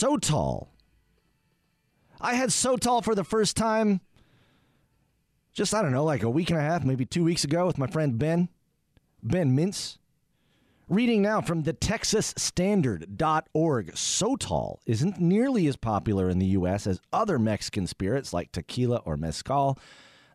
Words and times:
Sotol. 0.00 0.68
I 2.22 2.34
had 2.34 2.48
Sotol 2.48 3.04
for 3.04 3.14
the 3.14 3.22
first 3.22 3.54
time 3.54 4.00
just, 5.52 5.74
I 5.74 5.82
don't 5.82 5.92
know, 5.92 6.04
like 6.04 6.22
a 6.22 6.30
week 6.30 6.48
and 6.48 6.58
a 6.58 6.62
half, 6.62 6.84
maybe 6.84 7.04
two 7.04 7.22
weeks 7.22 7.44
ago 7.44 7.66
with 7.66 7.76
my 7.76 7.86
friend 7.86 8.18
Ben, 8.18 8.48
Ben 9.22 9.54
Mintz. 9.54 9.98
Reading 10.88 11.20
now 11.20 11.42
from 11.42 11.64
the 11.64 11.74
TexasStandard.org. 11.74 13.92
Sotol 13.92 14.78
isn't 14.86 15.20
nearly 15.20 15.66
as 15.66 15.76
popular 15.76 16.30
in 16.30 16.38
the 16.38 16.46
U.S. 16.46 16.86
as 16.86 17.02
other 17.12 17.38
Mexican 17.38 17.86
spirits 17.86 18.32
like 18.32 18.52
tequila 18.52 19.02
or 19.04 19.18
mezcal. 19.18 19.78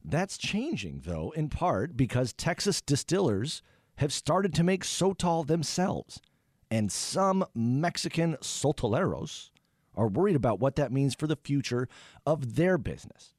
That's 0.04 0.38
changing, 0.38 1.02
though, 1.06 1.32
in 1.32 1.50
part 1.50 1.98
because 1.98 2.34
Texas 2.34 2.82
distillers 2.82 3.64
have 3.96 4.14
started 4.14 4.54
to 4.54 4.64
make 4.64 4.84
Sotol 4.84 5.48
themselves. 5.48 6.22
And 6.70 6.92
some 6.92 7.46
Mexican 7.56 8.36
sotoleros 8.42 9.50
are 9.98 10.08
worried 10.08 10.36
about 10.36 10.60
what 10.60 10.76
that 10.76 10.92
means 10.92 11.16
for 11.16 11.28
the 11.28 11.36
future 11.36 11.88
of 12.26 12.56
their 12.56 12.78
business. 12.78 13.34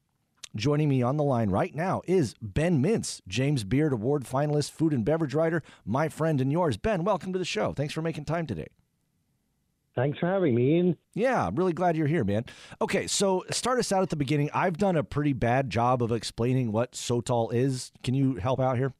Joining 0.55 0.89
me 0.89 1.01
on 1.01 1.17
the 1.17 1.23
line 1.23 1.49
right 1.49 1.75
now 1.75 2.01
is 2.07 2.33
Ben 2.41 2.81
Mintz, 2.81 3.21
James 3.27 3.63
Beard 3.63 3.93
Award 3.93 4.23
finalist, 4.23 4.71
food 4.71 4.93
and 4.93 5.05
beverage 5.05 5.33
writer, 5.33 5.61
my 5.85 6.09
friend 6.09 6.41
and 6.41 6.51
yours. 6.51 6.77
Ben, 6.77 7.03
welcome 7.03 7.33
to 7.33 7.39
the 7.39 7.45
show. 7.45 7.73
Thanks 7.73 7.93
for 7.93 8.01
making 8.01 8.25
time 8.25 8.47
today. 8.47 8.67
Thanks 9.97 10.19
for 10.19 10.27
having 10.27 10.53
me. 10.53 10.75
Ian. 10.75 10.97
Yeah, 11.15 11.47
I'm 11.47 11.55
really 11.55 11.73
glad 11.73 11.97
you're 11.97 12.07
here, 12.07 12.23
man. 12.23 12.45
Okay, 12.79 13.07
so 13.07 13.43
start 13.49 13.79
us 13.79 13.91
out 13.91 14.03
at 14.03 14.09
the 14.09 14.15
beginning. 14.15 14.49
I've 14.53 14.77
done 14.77 14.95
a 14.95 15.03
pretty 15.03 15.33
bad 15.33 15.71
job 15.71 16.03
of 16.03 16.11
explaining 16.11 16.71
what 16.71 16.91
Sotol 16.91 17.51
is. 17.51 17.91
Can 18.03 18.13
you 18.13 18.35
help 18.35 18.59
out 18.59 18.77
here? 18.77 18.93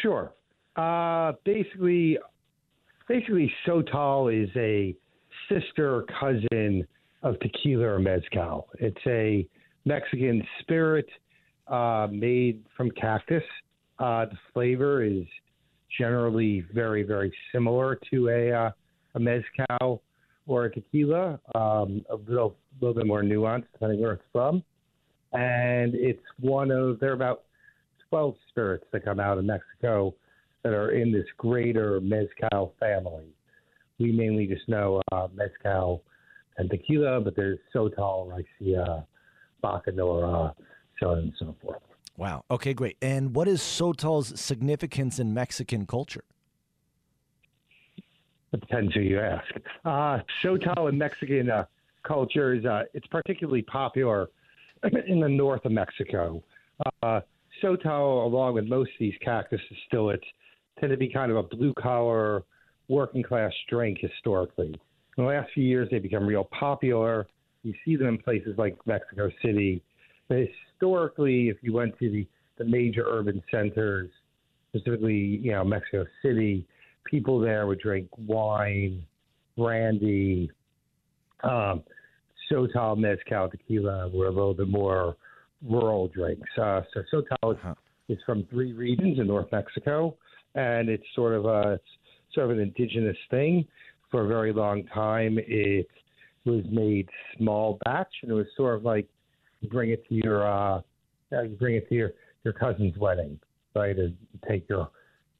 Sure. 0.00 0.32
Uh, 0.74 1.32
basically, 1.44 2.18
basically, 3.08 3.52
Sotol 3.66 4.32
is 4.32 4.48
a 4.56 4.96
sister 5.52 6.04
cousin 6.18 6.86
of 7.22 7.38
tequila 7.40 7.84
or 7.84 7.98
mezcal. 7.98 8.68
It's 8.78 9.00
a 9.06 9.46
Mexican 9.84 10.46
spirit 10.60 11.08
uh, 11.68 12.08
made 12.10 12.64
from 12.76 12.90
cactus. 12.92 13.42
Uh, 13.98 14.26
the 14.26 14.38
flavor 14.52 15.02
is 15.02 15.24
generally 15.98 16.64
very, 16.72 17.02
very 17.02 17.32
similar 17.52 17.98
to 18.10 18.28
a, 18.28 18.52
uh, 18.52 18.70
a 19.14 19.20
mezcal 19.20 20.02
or 20.46 20.64
a 20.64 20.72
tequila, 20.72 21.38
um, 21.54 22.04
a 22.10 22.16
little, 22.26 22.56
little 22.80 22.94
bit 22.94 23.06
more 23.06 23.22
nuanced 23.22 23.66
depending 23.72 24.00
where 24.00 24.12
it's 24.12 24.24
from. 24.32 24.62
And 25.32 25.94
it's 25.94 26.22
one 26.40 26.70
of, 26.70 26.98
there 27.00 27.10
are 27.10 27.14
about 27.14 27.44
12 28.10 28.34
spirits 28.48 28.84
that 28.92 29.04
come 29.04 29.20
out 29.20 29.38
of 29.38 29.44
Mexico 29.44 30.14
that 30.62 30.72
are 30.72 30.90
in 30.90 31.12
this 31.12 31.26
greater 31.38 32.00
mezcal 32.00 32.74
family. 32.78 33.32
We 34.02 34.10
mainly 34.10 34.48
just 34.48 34.68
know 34.68 35.00
uh, 35.12 35.28
mezcal 35.32 36.02
and 36.58 36.68
tequila, 36.68 37.20
but 37.20 37.36
there's 37.36 37.58
Sotol, 37.74 38.28
Raicilla, 38.60 39.06
Bacanora, 39.62 40.54
so 40.98 41.10
on 41.10 41.18
and 41.18 41.32
so 41.38 41.54
forth. 41.62 41.82
Wow. 42.16 42.44
Okay, 42.50 42.74
great. 42.74 42.96
And 43.00 43.34
what 43.34 43.46
is 43.46 43.60
Sotol's 43.60 44.40
significance 44.40 45.20
in 45.20 45.32
Mexican 45.32 45.86
culture? 45.86 46.24
It 48.52 48.60
depends 48.60 48.92
who 48.92 49.00
you 49.00 49.20
ask. 49.20 49.46
Uh, 49.84 50.18
Sotol 50.42 50.88
in 50.88 50.98
Mexican 50.98 51.48
uh, 51.48 51.64
culture 52.06 52.54
is 52.54 52.64
uh, 52.66 52.82
it's 52.92 53.06
particularly 53.06 53.62
popular 53.62 54.30
in 55.06 55.20
the 55.20 55.28
north 55.28 55.64
of 55.64 55.72
Mexico. 55.72 56.42
Uh, 57.02 57.20
Sotol, 57.62 58.26
along 58.26 58.54
with 58.54 58.66
most 58.66 58.88
of 58.88 58.98
these 58.98 59.14
cactus 59.24 59.60
distillate, 59.70 60.22
tend 60.80 60.90
to 60.90 60.98
be 60.98 61.08
kind 61.08 61.30
of 61.30 61.36
a 61.36 61.42
blue 61.44 61.72
collar, 61.78 62.42
working 62.92 63.22
class 63.22 63.52
drink 63.68 63.98
historically. 64.00 64.74
In 65.16 65.24
the 65.24 65.30
last 65.30 65.50
few 65.54 65.64
years, 65.64 65.88
they've 65.90 66.02
become 66.02 66.26
real 66.26 66.44
popular. 66.44 67.26
You 67.62 67.74
see 67.84 67.96
them 67.96 68.08
in 68.08 68.18
places 68.18 68.54
like 68.58 68.76
Mexico 68.86 69.30
City. 69.42 69.82
But 70.28 70.38
historically, 70.38 71.48
if 71.48 71.56
you 71.62 71.72
went 71.72 71.98
to 71.98 72.10
the, 72.10 72.26
the 72.58 72.64
major 72.64 73.06
urban 73.08 73.42
centers, 73.50 74.10
specifically, 74.68 75.40
you 75.42 75.52
know, 75.52 75.64
Mexico 75.64 76.04
City, 76.22 76.66
people 77.04 77.40
there 77.40 77.66
would 77.66 77.80
drink 77.80 78.08
wine, 78.16 79.04
brandy, 79.56 80.50
um, 81.44 81.82
Sotol, 82.50 82.98
mezcal, 82.98 83.48
tequila 83.48 84.08
were 84.08 84.26
a 84.26 84.30
little 84.30 84.54
bit 84.54 84.68
more 84.68 85.16
rural 85.66 86.08
drinks. 86.08 86.48
Uh, 86.60 86.82
so 86.92 87.02
Sotol 87.12 87.52
is, 87.52 88.16
is 88.16 88.18
from 88.26 88.44
three 88.50 88.72
regions 88.72 89.18
in 89.18 89.26
North 89.26 89.50
Mexico, 89.50 90.16
and 90.54 90.88
it's 90.88 91.04
sort 91.14 91.34
of 91.34 91.46
a 91.46 91.80
sort 92.34 92.46
of 92.50 92.52
an 92.52 92.60
indigenous 92.60 93.16
thing. 93.30 93.66
For 94.10 94.24
a 94.24 94.28
very 94.28 94.52
long 94.52 94.84
time, 94.92 95.38
it 95.38 95.88
was 96.44 96.64
made 96.70 97.08
small 97.38 97.78
batch, 97.84 98.12
and 98.22 98.30
it 98.30 98.34
was 98.34 98.46
sort 98.56 98.74
of 98.76 98.84
like 98.84 99.06
bring 99.70 99.90
it 99.90 100.06
to 100.08 100.14
your 100.14 100.46
uh, 100.46 100.80
bring 101.58 101.76
it 101.76 101.88
to 101.88 101.94
your 101.94 102.10
your 102.44 102.52
cousin's 102.52 102.96
wedding, 102.98 103.40
right? 103.74 103.96
And 103.96 104.16
take 104.48 104.68
your 104.68 104.90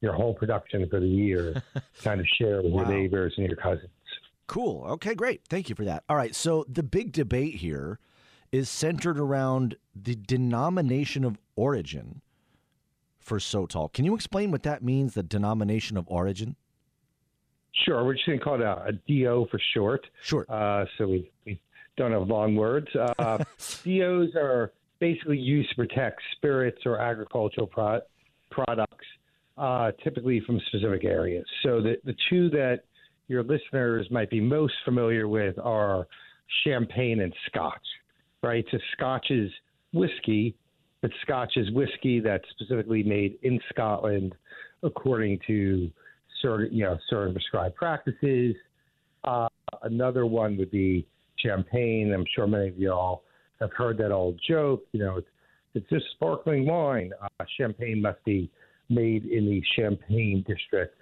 your 0.01 0.13
whole 0.13 0.33
production 0.33 0.87
for 0.89 0.99
the 0.99 1.07
year, 1.07 1.61
kind 2.03 2.19
of 2.19 2.25
share 2.39 2.61
with 2.63 2.73
Wow. 2.73 2.81
your 2.81 2.89
neighbors 2.99 3.33
and 3.37 3.45
your 3.47 3.57
cousins. 3.57 3.89
Cool. 4.47 4.83
Okay, 4.89 5.13
great. 5.15 5.41
Thank 5.47 5.69
you 5.69 5.75
for 5.75 5.85
that. 5.85 6.03
All 6.09 6.17
right. 6.17 6.33
So 6.35 6.65
the 6.67 6.83
big 6.83 7.11
debate 7.11 7.55
here 7.55 7.99
is 8.51 8.69
centered 8.69 9.17
around 9.19 9.75
the 9.95 10.15
denomination 10.15 11.23
of 11.23 11.37
origin 11.55 12.21
for 13.19 13.37
Sotol. 13.39 13.91
Can 13.93 14.03
you 14.03 14.13
explain 14.15 14.51
what 14.51 14.63
that 14.63 14.83
means, 14.83 15.13
the 15.13 15.23
denomination 15.23 15.95
of 15.95 16.05
origin? 16.07 16.55
Sure, 17.73 18.03
we're 18.05 18.13
just 18.13 18.25
going 18.25 18.37
to 18.37 18.43
call 18.43 18.55
it 18.55 18.61
a, 18.61 18.85
a 18.85 18.91
DO 19.07 19.47
for 19.49 19.59
short. 19.73 20.05
Sure. 20.21 20.45
Uh, 20.47 20.85
so 20.97 21.07
we, 21.07 21.31
we 21.45 21.59
don't 21.97 22.11
have 22.11 22.27
long 22.27 22.55
words. 22.55 22.87
Uh, 22.95 23.37
DOs 23.83 24.35
are 24.35 24.71
basically 24.99 25.39
used 25.39 25.69
to 25.69 25.75
protect 25.75 26.21
spirits 26.35 26.79
or 26.85 26.99
agricultural 26.99 27.67
pro- 27.67 28.01
products, 28.51 29.05
uh, 29.57 29.91
typically 30.03 30.39
from 30.45 30.59
specific 30.67 31.03
areas. 31.03 31.45
So 31.63 31.81
the, 31.81 31.95
the 32.05 32.15
two 32.29 32.49
that 32.51 32.83
your 33.27 33.43
listeners 33.43 34.07
might 34.11 34.29
be 34.29 34.39
most 34.39 34.73
familiar 34.85 35.27
with 35.27 35.57
are 35.59 36.07
champagne 36.63 37.21
and 37.21 37.33
scotch, 37.47 37.85
right? 38.43 38.65
So 38.71 38.77
scotch 38.93 39.31
is 39.31 39.51
whiskey, 39.93 40.55
but 41.01 41.11
scotch 41.21 41.53
is 41.57 41.71
whiskey 41.71 42.19
that's 42.19 42.45
specifically 42.51 43.03
made 43.03 43.37
in 43.41 43.59
Scotland 43.69 44.35
according 44.83 45.39
to 45.47 45.89
you 46.43 46.83
know, 46.83 46.97
certain 47.09 47.33
prescribed 47.33 47.75
practices. 47.75 48.55
Uh, 49.23 49.47
another 49.83 50.25
one 50.25 50.57
would 50.57 50.71
be 50.71 51.07
champagne. 51.37 52.13
I'm 52.13 52.25
sure 52.35 52.47
many 52.47 52.69
of 52.69 52.77
y'all 52.77 53.23
have 53.59 53.71
heard 53.73 53.97
that 53.99 54.11
old 54.11 54.39
joke. 54.47 54.83
You 54.91 54.99
know, 54.99 55.17
it's, 55.17 55.27
it's 55.73 55.89
just 55.89 56.05
sparkling 56.15 56.65
wine. 56.65 57.11
Uh, 57.21 57.45
champagne 57.57 58.01
must 58.01 58.23
be 58.25 58.49
made 58.89 59.25
in 59.25 59.45
the 59.45 59.61
Champagne 59.75 60.43
district 60.47 60.95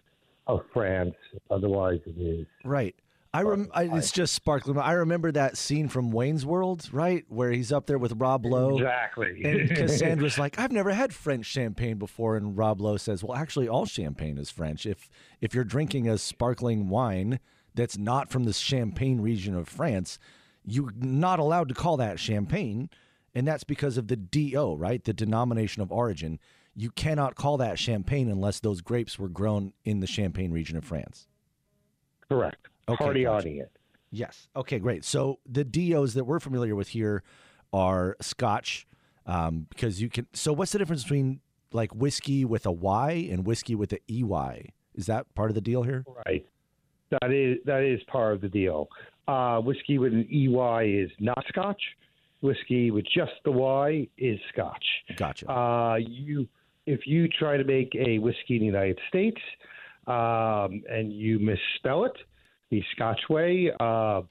of 0.48 0.62
France. 0.74 1.16
Otherwise, 1.50 2.00
it 2.06 2.20
is. 2.20 2.46
Right. 2.64 2.96
I, 3.34 3.44
rem- 3.44 3.70
I 3.74 3.84
it's 3.84 4.12
just 4.12 4.34
sparkling. 4.36 4.78
I 4.78 4.92
remember 4.92 5.32
that 5.32 5.58
scene 5.58 5.88
from 5.88 6.12
Wayne's 6.12 6.46
World, 6.46 6.90
right, 6.92 7.24
where 7.30 7.52
he's 7.52 7.72
up 7.72 7.86
there 7.86 7.98
with 7.98 8.14
Rob 8.18 8.46
Lowe. 8.46 8.78
Exactly. 8.78 9.42
And 9.46 9.70
Cassandra's 9.76 10.38
like, 10.38 10.60
"I've 10.60 10.74
never 10.74 10.92
had 10.92 11.14
French 11.14 11.46
champagne 11.46 11.98
before," 11.98 12.36
and 12.36 12.58
Rob 12.58 12.82
Lowe 12.82 12.98
says, 12.98 13.24
"Well, 13.24 13.38
actually, 13.38 13.70
all 13.70 13.86
champagne 13.86 14.38
is 14.38 14.52
French. 14.52 14.86
If 14.86 15.10
if 15.40 15.56
you're 15.56 15.64
drinking 15.64 16.10
a 16.10 16.18
sparkling 16.18 16.90
wine, 16.90 17.40
that's 17.74 17.98
not 17.98 18.30
from 18.30 18.44
the 18.44 18.54
Champagne 18.54 19.22
region 19.22 19.56
of 19.56 19.70
France, 19.70 20.20
you're 20.66 20.94
not 20.98 21.40
allowed 21.40 21.70
to 21.70 21.74
call 21.74 21.96
that 21.98 22.20
champagne, 22.20 22.90
and 23.34 23.48
that's 23.48 23.64
because 23.64 23.98
of 23.98 24.08
the 24.08 24.18
DO, 24.18 24.76
right? 24.76 25.04
The 25.04 25.14
denomination 25.14 25.82
of 25.82 25.92
origin. 25.92 26.38
You 26.76 26.92
cannot 26.92 27.36
call 27.36 27.58
that 27.58 27.80
champagne 27.80 28.30
unless 28.30 28.60
those 28.60 28.82
grapes 28.82 29.18
were 29.20 29.30
grown 29.30 29.74
in 29.84 30.00
the 30.00 30.08
Champagne 30.08 30.52
region 30.52 30.78
of 30.78 30.86
France. 30.86 31.28
Correct. 32.30 32.68
Okay, 32.94 33.04
Party 33.04 33.24
gotcha. 33.24 33.50
on. 33.50 33.66
Yes. 34.12 34.48
Okay, 34.56 34.80
great. 34.80 35.06
So 35.06 35.40
the 35.50 35.64
DOs 35.64 36.14
that 36.16 36.26
we're 36.26 36.40
familiar 36.40 36.76
with 36.76 36.90
here 36.90 37.24
are 37.72 38.18
Scotch, 38.22 38.86
um, 39.26 39.68
because 39.70 40.02
you 40.02 40.10
can. 40.10 40.28
So 40.34 40.54
what's 40.54 40.74
the 40.74 40.80
difference 40.80 41.04
between 41.04 41.40
like 41.72 41.94
whiskey 41.96 42.44
with 42.44 42.66
a 42.66 42.72
Y 42.72 43.28
and 43.32 43.46
whiskey 43.46 43.76
with 43.76 43.94
a 43.94 44.00
EY? 44.10 44.74
Is 44.96 45.06
that 45.06 45.34
part 45.36 45.50
of 45.50 45.56
the 45.56 45.62
deal 45.62 45.84
here? 45.84 46.04
Right. 46.26 46.46
That 47.12 47.32
is 47.32 47.58
that 47.66 47.84
is 47.84 48.02
part 48.08 48.34
of 48.34 48.42
the 48.42 48.50
deal. 48.50 48.90
Uh, 49.28 49.60
whiskey 49.60 49.98
with 49.98 50.14
an 50.14 50.28
EY 50.30 51.04
is 51.04 51.12
not 51.20 51.44
Scotch. 51.48 51.82
Whiskey 52.42 52.92
with 52.92 53.06
just 53.06 53.34
the 53.46 53.52
Y 53.52 54.08
is 54.18 54.40
Scotch. 54.52 54.84
Gotcha. 55.16 55.50
Uh, 55.50 55.96
you, 55.98 56.48
if 56.88 57.06
you 57.06 57.28
try 57.28 57.56
to 57.56 57.64
make 57.64 57.96
a 57.96 58.18
whiskey 58.18 58.56
in 58.56 58.60
the 58.60 58.66
United 58.66 59.00
States 59.10 59.40
um, 60.08 60.84
and 60.90 61.14
you 61.14 61.38
misspell 61.40 62.06
it 62.06 62.18
the 62.72 62.84
Scotch 62.96 63.20
way, 63.30 63.72
uh, 63.80 64.22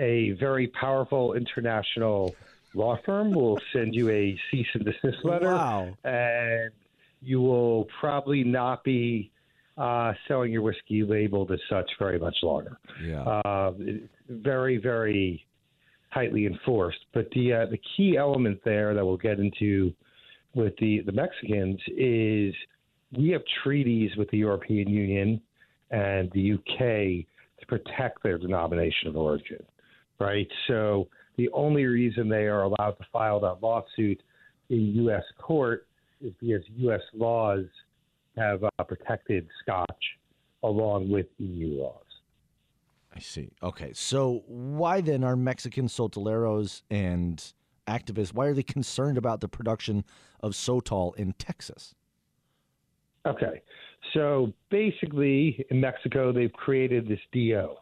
a 0.00 0.32
very 0.32 0.66
powerful 0.68 1.34
international 1.34 2.34
law 2.74 2.98
firm 3.04 3.30
will 3.30 3.60
send 3.72 3.94
you 3.94 4.08
a 4.10 4.36
cease 4.50 4.66
and 4.74 4.84
desist 4.84 5.24
letter, 5.24 5.46
Wow. 5.52 5.94
and 6.04 6.72
you 7.20 7.40
will 7.40 7.86
probably 8.00 8.42
not 8.42 8.82
be 8.82 9.30
uh, 9.76 10.12
selling 10.26 10.50
your 10.52 10.62
whiskey 10.62 11.02
labeled 11.04 11.52
as 11.52 11.60
such 11.70 11.88
very 11.98 12.18
much 12.18 12.36
longer. 12.42 12.76
yeah. 13.04 13.22
Uh, 13.22 13.72
very, 14.28 14.78
very 14.78 15.44
tightly 16.14 16.46
enforced. 16.46 16.98
But 17.12 17.30
the 17.32 17.52
uh, 17.52 17.66
the 17.66 17.78
key 17.96 18.16
element 18.16 18.60
there 18.64 18.94
that 18.94 19.04
we'll 19.04 19.16
get 19.18 19.38
into 19.38 19.92
with 20.54 20.74
the 20.78 21.00
the 21.04 21.12
Mexicans 21.12 21.80
is 21.96 22.54
we 23.16 23.28
have 23.30 23.42
treaties 23.62 24.10
with 24.16 24.30
the 24.30 24.38
European 24.38 24.88
Union 24.88 25.40
and 25.90 26.30
the 26.32 26.52
UK 26.54 27.26
protect 27.72 28.22
their 28.22 28.36
denomination 28.36 29.08
of 29.08 29.16
origin, 29.16 29.64
right? 30.20 30.48
So 30.68 31.08
the 31.36 31.48
only 31.54 31.86
reason 31.86 32.28
they 32.28 32.44
are 32.44 32.64
allowed 32.64 32.96
to 32.98 33.06
file 33.10 33.40
that 33.40 33.62
lawsuit 33.62 34.22
in 34.68 34.94
U.S. 34.96 35.22
court 35.38 35.86
is 36.20 36.34
because 36.38 36.62
U.S. 36.76 37.00
laws 37.14 37.64
have 38.36 38.62
uh, 38.62 38.84
protected 38.84 39.48
Scotch 39.62 40.04
along 40.62 41.08
with 41.08 41.24
EU 41.38 41.80
laws. 41.80 42.04
I 43.16 43.20
see. 43.20 43.52
Okay. 43.62 43.92
So 43.94 44.42
why 44.46 45.00
then 45.00 45.24
are 45.24 45.34
Mexican 45.34 45.86
sotoleros 45.86 46.82
and 46.90 47.42
activists 47.88 48.34
why 48.34 48.46
are 48.46 48.54
they 48.54 48.62
concerned 48.62 49.16
about 49.16 49.40
the 49.40 49.48
production 49.48 50.04
of 50.40 50.52
Sotol 50.52 51.16
in 51.16 51.32
Texas? 51.38 51.94
Okay. 53.26 53.62
So 54.14 54.52
basically, 54.70 55.64
in 55.70 55.80
Mexico, 55.80 56.32
they've 56.32 56.52
created 56.52 57.08
this 57.08 57.20
DO. 57.32 57.74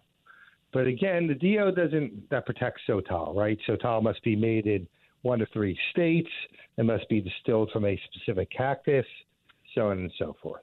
But 0.73 0.87
again, 0.87 1.27
the 1.27 1.35
DO 1.35 1.73
doesn't 1.73 2.31
that 2.31 2.47
protects 2.47 2.83
Sotol, 2.89 3.35
right? 3.35 3.59
Sotol 3.69 4.03
must 4.03 4.23
be 4.23 4.37
made 4.37 4.67
in 4.67 4.87
one 5.23 5.41
of 5.41 5.49
three 5.53 5.77
states. 5.91 6.29
It 6.77 6.85
must 6.85 7.09
be 7.09 7.21
distilled 7.21 7.71
from 7.73 7.85
a 7.85 8.01
specific 8.13 8.49
cactus, 8.57 9.07
so 9.75 9.91
on 9.91 9.99
and 9.99 10.13
so 10.19 10.37
forth. 10.41 10.63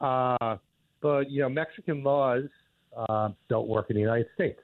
Uh, 0.00 0.56
but 1.00 1.30
you 1.30 1.42
know, 1.42 1.48
Mexican 1.48 2.02
laws 2.02 2.44
uh, 2.96 3.30
don't 3.48 3.68
work 3.68 3.90
in 3.90 3.96
the 3.96 4.02
United 4.02 4.26
States. 4.34 4.60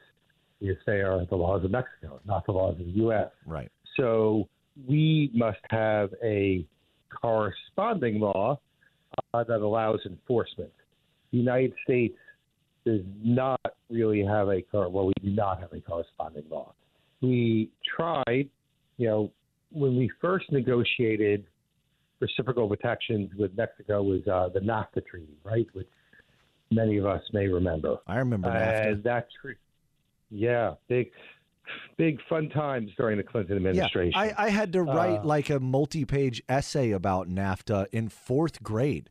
Because 0.60 0.76
they 0.86 1.00
are 1.00 1.24
the 1.24 1.36
laws 1.36 1.64
of 1.64 1.70
Mexico, 1.70 2.20
not 2.26 2.44
the 2.44 2.52
laws 2.52 2.78
of 2.78 2.84
the 2.84 2.92
U.S. 2.92 3.30
Right. 3.46 3.70
So 3.96 4.46
we 4.86 5.30
must 5.32 5.60
have 5.70 6.10
a 6.22 6.66
corresponding 7.10 8.20
law 8.20 8.60
uh, 9.34 9.44
that 9.44 9.60
allows 9.60 10.00
enforcement. 10.06 10.70
The 11.32 11.38
United 11.38 11.74
States 11.84 12.16
does 12.84 13.02
not 13.22 13.60
really 13.90 14.24
have 14.24 14.48
a 14.48 14.62
well, 14.72 15.06
we 15.06 15.12
do 15.22 15.30
not 15.30 15.60
have 15.60 15.72
a 15.72 15.80
corresponding 15.80 16.44
law. 16.50 16.72
We 17.20 17.70
tried, 17.96 18.48
you 18.96 19.08
know, 19.08 19.32
when 19.70 19.96
we 19.96 20.10
first 20.20 20.50
negotiated 20.50 21.44
reciprocal 22.20 22.68
protections 22.68 23.30
with 23.38 23.56
Mexico 23.56 24.02
was 24.02 24.26
uh, 24.26 24.48
the 24.52 24.60
NAFTA 24.60 25.06
treaty, 25.06 25.36
right, 25.44 25.66
which 25.72 25.88
many 26.70 26.98
of 26.98 27.06
us 27.06 27.22
may 27.32 27.46
remember. 27.46 27.96
I 28.06 28.16
remember 28.16 28.48
NAFTA. 28.48 28.92
And 28.92 29.02
that 29.04 29.28
tre- 29.40 29.54
yeah, 30.30 30.74
big, 30.88 31.10
big 31.96 32.18
fun 32.28 32.48
times 32.50 32.90
during 32.96 33.16
the 33.16 33.22
Clinton 33.22 33.56
administration. 33.56 34.12
Yeah, 34.14 34.34
I, 34.38 34.46
I 34.46 34.48
had 34.50 34.72
to 34.72 34.82
write 34.82 35.20
Uh, 35.20 35.24
like 35.24 35.50
a 35.50 35.60
multi-page 35.60 36.42
essay 36.48 36.92
about 36.92 37.28
NAFTA 37.28 37.86
in 37.92 38.08
fourth 38.08 38.62
grade, 38.62 39.10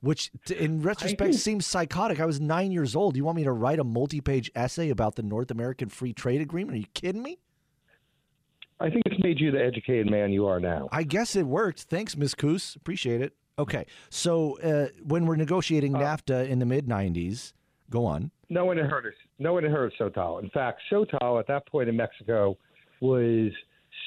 which 0.00 0.30
in 0.56 0.82
retrospect 0.82 1.34
seems 1.34 1.66
psychotic. 1.66 2.20
I 2.20 2.26
was 2.26 2.40
nine 2.40 2.72
years 2.72 2.94
old. 2.96 3.16
You 3.16 3.24
want 3.24 3.36
me 3.36 3.44
to 3.44 3.52
write 3.52 3.78
a 3.78 3.84
multi-page 3.84 4.50
essay 4.54 4.90
about 4.90 5.16
the 5.16 5.22
North 5.22 5.50
American 5.50 5.88
Free 5.88 6.12
Trade 6.12 6.40
Agreement? 6.40 6.76
Are 6.76 6.80
you 6.80 6.86
kidding 6.94 7.22
me? 7.22 7.38
I 8.80 8.90
think 8.90 9.02
it's 9.06 9.22
made 9.22 9.38
you 9.38 9.52
the 9.52 9.62
educated 9.62 10.10
man 10.10 10.32
you 10.32 10.46
are 10.46 10.58
now. 10.58 10.88
I 10.90 11.04
guess 11.04 11.36
it 11.36 11.46
worked. 11.46 11.82
Thanks, 11.82 12.16
Miss 12.16 12.34
Coos. 12.34 12.74
Appreciate 12.74 13.20
it. 13.20 13.32
Okay, 13.58 13.84
so 14.10 14.58
uh, 14.60 14.88
when 15.04 15.26
we're 15.26 15.36
negotiating 15.36 15.92
NAFTA 15.92 16.48
in 16.48 16.58
the 16.58 16.66
mid 16.66 16.88
'90s, 16.88 17.52
go 17.90 18.06
on. 18.06 18.30
No 18.48 18.64
one 18.64 18.76
had 18.76 18.86
heard 18.86 19.06
of 19.06 19.12
no 19.38 19.54
one 19.54 19.62
had 19.62 19.72
heard 19.72 19.92
of 19.92 20.12
Sotol. 20.12 20.42
In 20.42 20.50
fact, 20.50 20.80
Sotol 20.90 21.38
at 21.38 21.46
that 21.48 21.66
point 21.66 21.88
in 21.88 21.96
Mexico 21.96 22.56
was 23.00 23.50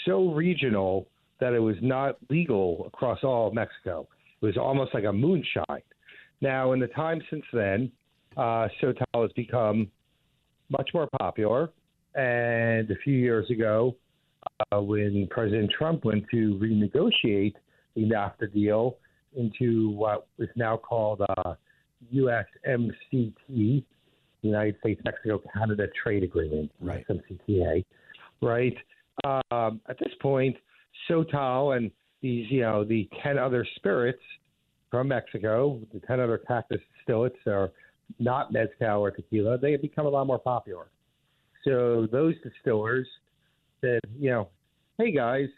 so 0.06 0.32
regional 0.34 1.08
that 1.40 1.54
it 1.54 1.60
was 1.60 1.76
not 1.82 2.18
legal 2.30 2.86
across 2.88 3.20
all 3.24 3.48
of 3.48 3.54
Mexico. 3.54 4.08
It 4.42 4.46
was 4.46 4.58
almost 4.58 4.94
like 4.94 5.04
a 5.04 5.14
moonshine. 5.14 5.82
Now, 6.42 6.74
in 6.74 6.80
the 6.80 6.88
time 6.88 7.22
since 7.30 7.44
then, 7.52 7.92
uh, 8.38 8.68
Sotol 8.82 9.22
has 9.22 9.32
become 9.34 9.90
much 10.70 10.92
more 10.94 11.08
popular. 11.20 11.72
And 12.16 12.90
a 12.90 12.96
few 13.04 13.14
years 13.14 13.50
ago, 13.50 13.96
uh, 14.72 14.82
when 14.82 15.28
President 15.30 15.72
Trump 15.78 16.06
went 16.06 16.24
to 16.32 16.58
renegotiate 16.62 17.56
the 17.96 18.04
NAFTA 18.04 18.54
deal 18.54 18.98
into 19.36 19.90
what 19.90 20.28
is 20.40 20.50
now 20.56 20.78
called 20.78 21.22
uh, 21.22 21.56
USMCT, 22.14 23.84
United 24.42 24.76
States 24.80 25.02
Mexico 25.04 25.42
Canada 25.54 25.88
Trade 26.02 26.24
Agreement, 26.24 26.72
Right. 26.80 27.06
USMCTA, 27.08 27.84
right? 28.42 28.78
Um, 29.24 29.82
at 29.90 29.98
this 30.00 30.14
point, 30.22 30.56
Sotol 31.10 31.78
and 31.78 31.92
these, 32.22 32.50
you 32.50 32.62
know, 32.62 32.84
the 32.84 33.10
10 33.24 33.38
other 33.38 33.66
spirits 33.76 34.22
from 34.92 35.08
Mexico, 35.08 35.80
the 35.94 36.00
10 36.02 36.20
other 36.20 36.38
cactus 36.38 36.80
distillates 37.08 37.46
are 37.48 37.72
not 38.20 38.52
mezcal 38.52 39.02
or 39.02 39.12
tequila, 39.12 39.58
they 39.58 39.72
have 39.72 39.82
become 39.82 40.06
a 40.06 40.10
lot 40.10 40.28
more 40.28 40.40
popular. 40.40 40.88
So 41.64 42.08
those 42.12 42.36
distillers 42.44 43.08
said, 43.82 44.00
you 44.18 44.30
know, 44.30 44.50
hey 44.98 45.12
guys, 45.12 45.50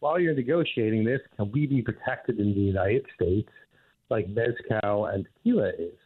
while 0.00 0.18
you're 0.18 0.34
negotiating 0.34 1.04
this, 1.04 1.20
can 1.36 1.52
we 1.52 1.66
be 1.66 1.82
protected 1.82 2.40
in 2.40 2.54
the 2.54 2.60
United 2.60 3.04
States 3.14 3.48
like 4.12 4.28
mezcal 4.28 5.06
and 5.06 5.26
tequila 5.26 5.70
is? 5.70 5.98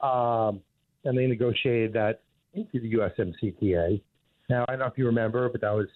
Um, 0.00 0.60
and 1.04 1.16
they 1.16 1.26
negotiated 1.26 1.92
that 1.94 2.22
into 2.54 2.80
the 2.80 2.92
USMCTA. 2.94 4.00
Now, 4.48 4.64
I 4.68 4.72
don't 4.72 4.80
know 4.80 4.86
if 4.86 4.98
you 4.98 5.06
remember, 5.06 5.48
but 5.48 5.60
that 5.62 5.74
was 5.74 5.88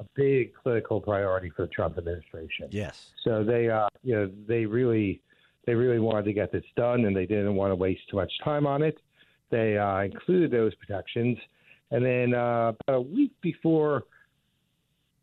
a 0.00 0.04
big 0.14 0.52
political 0.62 1.00
priority 1.00 1.50
for 1.50 1.62
the 1.62 1.68
Trump 1.68 1.98
administration. 1.98 2.68
Yes. 2.70 3.10
So 3.24 3.44
they, 3.44 3.68
uh, 3.68 3.88
you 4.02 4.14
know, 4.14 4.30
they 4.46 4.66
really, 4.66 5.22
they 5.66 5.74
really 5.74 5.98
wanted 5.98 6.24
to 6.24 6.32
get 6.32 6.52
this 6.52 6.64
done, 6.76 7.04
and 7.04 7.16
they 7.16 7.26
didn't 7.26 7.54
want 7.54 7.70
to 7.70 7.76
waste 7.76 8.02
too 8.10 8.16
much 8.16 8.32
time 8.42 8.66
on 8.66 8.82
it. 8.82 8.98
They 9.50 9.78
uh, 9.78 10.00
included 10.02 10.50
those 10.50 10.74
protections, 10.74 11.38
and 11.90 12.04
then 12.04 12.34
uh, 12.34 12.72
about 12.86 12.96
a 12.96 13.00
week 13.00 13.32
before, 13.40 14.04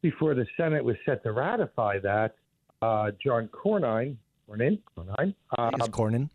before 0.02 0.34
the 0.36 0.46
Senate 0.58 0.84
was 0.84 0.96
set 1.06 1.22
to 1.24 1.32
ratify 1.32 2.00
that, 2.00 2.36
uh, 2.82 3.12
John 3.24 3.50
Cornyn, 3.50 4.16
Cornyn, 4.52 4.80
Cornyn, 4.98 5.34
um, 5.58 5.72
Cornyn. 5.92 6.30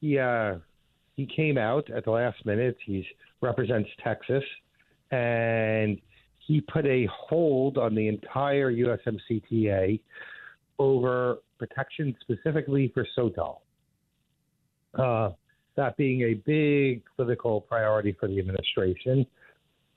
he 0.00 0.18
uh, 0.18 0.56
he 1.16 1.26
came 1.26 1.58
out 1.58 1.90
at 1.90 2.04
the 2.04 2.10
last 2.10 2.44
minute. 2.46 2.76
He 2.84 3.06
represents 3.40 3.88
Texas, 4.02 4.44
and 5.10 6.00
he 6.38 6.60
put 6.60 6.86
a 6.86 7.06
hold 7.12 7.76
on 7.76 7.94
the 7.94 8.08
entire 8.08 8.72
USMCTA 8.72 10.00
over 10.78 11.38
protection 11.58 12.16
specifically 12.22 12.90
for 12.94 13.06
Sotol. 13.16 13.58
Uh, 14.98 15.30
that 15.76 15.96
being 15.96 16.22
a 16.22 16.34
big 16.34 17.02
political 17.14 17.60
priority 17.60 18.16
for 18.18 18.28
the 18.28 18.38
administration, 18.38 19.26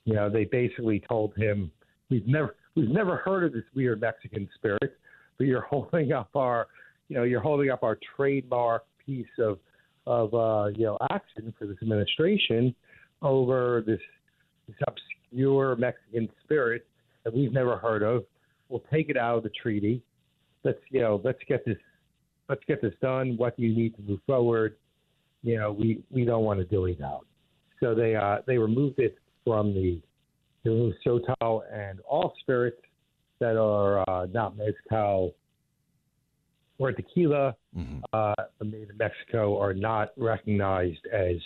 you 0.06 0.13
know, 0.13 0.30
they 0.30 0.46
basically 0.46 1.02
told 1.08 1.34
him, 1.36 1.72
"We've 2.10 2.28
never 2.28 2.56
we've 2.75 2.90
never 2.90 3.18
heard 3.18 3.46
of 3.46 3.54
this 3.54 3.63
weird 3.74 4.02
Mexican 4.02 4.50
spirit, 4.56 4.98
but 5.38 5.48
you're 5.48 5.62
holding 5.62 6.12
up 6.12 6.30
our, 6.36 6.68
you 7.10 7.16
know, 7.16 7.24
you're 7.24 7.42
holding 7.42 7.70
up 7.70 7.84
our 7.84 7.98
trademark 8.16 8.86
piece 9.06 9.25
of 9.40 9.60
of 10.06 10.34
uh, 10.34 10.68
you 10.75 10.86
know 10.86 10.98
action 11.12 11.54
for 11.58 11.66
this 11.66 11.78
administration. 11.82 12.75
over 13.22 13.84
this, 13.86 14.00
this 14.68 14.75
obscure 14.88 15.75
Mexican 15.75 16.30
spirit 16.44 16.86
that 17.24 17.34
we've 17.34 17.54
never 17.54 17.78
heard 17.78 18.04
of. 18.04 18.25
We'll 18.70 18.84
take 18.92 19.10
it 19.10 19.18
out 19.18 19.38
of 19.38 19.44
the 19.44 19.52
treaty. 19.62 20.02
Let's 20.63 20.80
you 20.90 21.02
know, 21.02 21.22
let's 21.24 21.40
get 21.48 21.66
this, 21.66 21.78
let's 22.50 22.62
get 22.68 22.82
this 22.82 22.94
done. 23.02 23.36
What 23.38 23.56
do 23.56 23.63
you 23.63 23.75
need 23.75 23.96
to 23.96 24.02
move 24.02 24.20
forward? 24.25 24.75
You 25.42 25.58
know, 25.58 25.72
we 25.72 26.04
we 26.10 26.25
don't 26.25 26.44
want 26.44 26.60
to 26.60 26.66
do 26.66 26.86
it 26.86 27.02
out. 27.02 27.25
So 27.80 27.96
they 27.96 28.16
uh, 28.16 28.38
they 28.48 28.58
removed 28.58 29.00
it 29.00 29.18
from 29.46 29.74
the 29.74 30.02
they 30.63 30.70
removed 30.70 30.98
Sotol 31.06 31.62
and 31.72 32.00
all 32.08 32.34
spirits 32.40 32.82
that 33.44 33.58
are 33.58 34.10
uh, 34.10 34.26
not 34.28 34.58
mezcal 34.58 35.36
or 36.80 36.92
tequila 36.92 37.56
Mm-hmm. 37.78 38.02
uh, 38.14 38.34
made 38.64 38.90
in 38.92 38.98
Mexico 38.98 39.60
are 39.60 39.74
not 39.74 40.12
recognized 40.16 41.08
as 41.12 41.38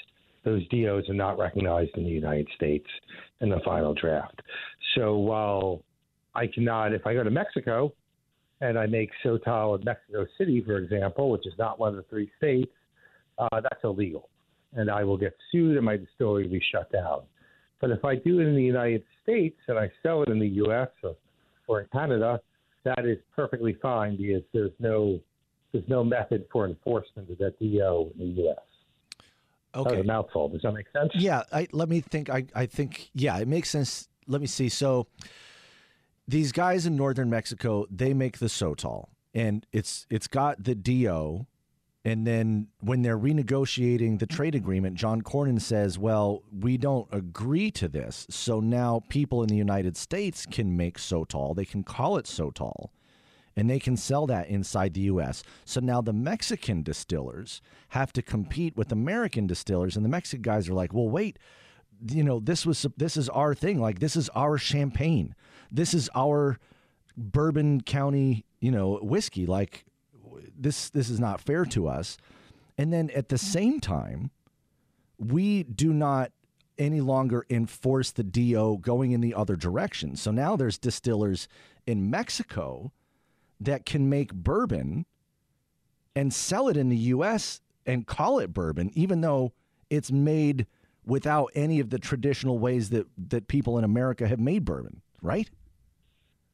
those 0.43 0.67
DOs 0.67 1.09
are 1.09 1.13
not 1.13 1.39
recognized 1.39 1.91
in 1.95 2.03
the 2.03 2.09
United 2.09 2.47
States 2.53 2.85
in 3.39 3.49
the 3.49 3.61
final 3.63 3.93
draft. 3.93 4.41
So 4.95 5.15
while 5.15 5.81
I 6.35 6.47
cannot, 6.47 6.91
if 6.91 7.07
I 7.07 7.13
go 7.13 7.23
to 7.23 7.31
Mexico 7.31 7.93
and 8.59 8.77
I 8.77 8.87
make 8.87 9.09
Sotol 9.23 9.79
in 9.79 9.85
Mexico 9.85 10.25
City, 10.37 10.61
for 10.65 10.79
example, 10.79 11.31
which 11.31 11.47
is 11.47 11.53
not 11.57 11.79
one 11.79 11.89
of 11.91 11.95
the 11.95 12.05
three 12.09 12.29
states, 12.37 12.73
uh, 13.37 13.61
that's 13.61 13.83
illegal, 13.85 14.27
and 14.73 14.91
I 14.91 15.05
will 15.05 15.17
get 15.17 15.33
sued 15.49 15.77
and 15.77 15.85
my 15.85 15.95
distillery 15.95 16.43
will 16.43 16.51
be 16.51 16.63
shut 16.73 16.91
down. 16.91 17.21
But 17.79 17.91
if 17.91 18.03
I 18.03 18.15
do 18.15 18.39
it 18.41 18.47
in 18.47 18.55
the 18.55 18.63
United 18.63 19.03
States 19.23 19.59
and 19.69 19.79
I 19.79 19.89
sell 20.03 20.23
it 20.23 20.29
in 20.29 20.39
the 20.39 20.47
U.S. 20.65 20.89
or, 21.03 21.15
or 21.67 21.81
in 21.81 21.87
Canada, 21.91 22.39
that 22.83 23.05
is 23.05 23.17
perfectly 23.35 23.77
fine 23.81 24.17
because 24.17 24.43
there's 24.53 24.71
no 24.79 25.19
there's 25.71 25.87
no 25.87 26.03
method 26.03 26.45
for 26.51 26.65
enforcement 26.65 27.29
of 27.29 27.37
that 27.37 27.59
DO 27.59 28.11
in 28.19 28.35
the 28.35 28.41
U.S. 28.43 28.57
Okay. 29.75 30.01
mouthful. 30.01 30.49
Does 30.49 30.61
that 30.63 30.71
make 30.71 30.87
sense? 30.91 31.11
Yeah, 31.13 31.43
I, 31.51 31.67
let 31.71 31.89
me 31.89 32.01
think. 32.01 32.29
I, 32.29 32.45
I 32.55 32.65
think, 32.65 33.09
yeah, 33.13 33.37
it 33.37 33.47
makes 33.47 33.69
sense. 33.69 34.07
Let 34.25 34.41
me 34.41 34.47
see. 34.47 34.69
So 34.69 35.07
these 36.27 36.51
guys 36.51 36.85
in 36.85 36.95
northern 36.95 37.29
Mexico, 37.29 37.85
they 37.91 38.13
make 38.13 38.39
the 38.39 38.47
Sotol, 38.47 39.09
and 39.33 39.65
it's 39.71 40.07
it's 40.09 40.27
got 40.27 40.63
the 40.63 40.75
DO. 40.75 41.45
And 42.07 42.25
then 42.25 42.67
when 42.79 43.01
they're 43.01 43.19
renegotiating 43.19 44.19
the 44.19 44.25
trade 44.25 44.55
agreement, 44.55 44.95
John 44.95 45.21
Cornyn 45.21 45.59
says, 45.59 45.99
well, 45.99 46.41
we 46.57 46.77
don't 46.77 47.05
agree 47.11 47.69
to 47.71 47.89
this. 47.89 48.25
So 48.29 48.61
now 48.61 49.01
people 49.09 49.43
in 49.43 49.49
the 49.49 49.57
United 49.57 49.97
States 49.97 50.45
can 50.49 50.77
make 50.77 50.99
Sotol. 50.99 51.53
They 51.53 51.65
can 51.65 51.83
call 51.83 52.15
it 52.15 52.23
Sotol 52.23 52.91
and 53.57 53.69
they 53.69 53.77
can 53.77 53.97
sell 53.97 54.25
that 54.27 54.47
inside 54.47 54.93
the 54.93 55.01
US. 55.01 55.43
So 55.65 55.81
now 55.81 55.99
the 55.99 56.13
Mexican 56.13 56.81
distillers 56.81 57.61
have 57.89 58.13
to 58.13 58.21
compete 58.21 58.77
with 58.77 58.93
American 58.93 59.45
distillers 59.45 59.97
and 59.97 60.05
the 60.05 60.09
Mexican 60.09 60.43
guys 60.43 60.69
are 60.69 60.73
like, 60.73 60.93
"Well, 60.93 61.09
wait, 61.09 61.37
you 62.09 62.23
know, 62.23 62.39
this 62.39 62.65
was 62.65 62.85
this 62.95 63.17
is 63.17 63.27
our 63.27 63.53
thing. 63.53 63.81
Like 63.81 63.99
this 63.99 64.15
is 64.15 64.29
our 64.29 64.57
champagne. 64.57 65.35
This 65.69 65.93
is 65.93 66.09
our 66.15 66.57
Bourbon 67.17 67.81
County, 67.81 68.45
you 68.61 68.71
know, 68.71 68.97
whiskey. 69.01 69.45
Like 69.45 69.83
this 70.57 70.89
this 70.89 71.09
is 71.09 71.19
not 71.19 71.41
fair 71.41 71.65
to 71.65 71.87
us." 71.87 72.17
And 72.77 72.93
then 72.93 73.09
at 73.11 73.29
the 73.29 73.37
same 73.37 73.79
time, 73.79 74.31
we 75.17 75.63
do 75.63 75.93
not 75.93 76.31
any 76.77 77.01
longer 77.01 77.45
enforce 77.49 78.11
the 78.11 78.23
DO 78.23 78.77
going 78.81 79.11
in 79.11 79.21
the 79.21 79.33
other 79.33 79.55
direction. 79.55 80.15
So 80.15 80.31
now 80.31 80.55
there's 80.55 80.77
distillers 80.77 81.47
in 81.87 82.09
Mexico 82.09 82.91
that 83.59 83.85
can 83.85 84.09
make 84.09 84.33
bourbon 84.33 85.05
and 86.15 86.33
sell 86.33 86.67
it 86.67 86.77
in 86.77 86.89
the 86.89 86.97
US 86.97 87.61
and 87.85 88.05
call 88.05 88.39
it 88.39 88.53
bourbon, 88.53 88.91
even 88.93 89.21
though 89.21 89.53
it's 89.89 90.11
made 90.11 90.67
without 91.05 91.49
any 91.55 91.79
of 91.79 91.89
the 91.89 91.97
traditional 91.97 92.59
ways 92.59 92.89
that, 92.89 93.07
that 93.29 93.47
people 93.47 93.77
in 93.77 93.83
America 93.83 94.27
have 94.27 94.39
made 94.39 94.65
bourbon, 94.65 95.01
right? 95.21 95.49